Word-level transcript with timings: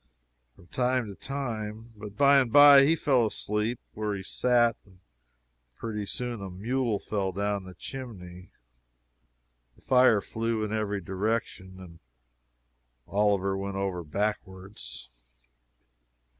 from 0.55 0.65
time 0.69 1.05
to 1.05 1.13
time. 1.21 1.91
But 1.95 2.17
by 2.17 2.37
and 2.39 2.51
by 2.51 2.85
he 2.85 2.95
fell 2.95 3.27
asleep 3.27 3.79
where 3.93 4.15
he 4.15 4.23
sat, 4.23 4.75
and 4.83 4.97
pretty 5.75 6.07
soon 6.07 6.41
a 6.41 6.49
mule 6.49 6.97
fell 6.97 7.31
down 7.31 7.65
the 7.65 7.75
chimney! 7.75 8.49
The 9.75 9.83
fire 9.83 10.19
flew 10.19 10.63
in 10.63 10.73
every 10.73 11.01
direction, 11.01 11.75
and 11.79 11.99
Oliver 13.07 13.55
went 13.55 13.75
over 13.75 14.03
backwards. 14.03 15.11